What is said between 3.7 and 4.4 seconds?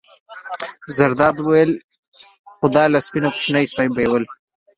سپی بېلول.